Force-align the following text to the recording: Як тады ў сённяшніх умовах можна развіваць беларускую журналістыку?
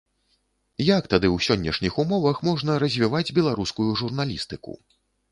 Як 0.97 1.03
тады 1.13 1.27
ў 1.35 1.47
сённяшніх 1.47 1.99
умовах 2.03 2.39
можна 2.47 2.77
развіваць 2.85 3.33
беларускую 3.39 3.85
журналістыку? 4.01 4.73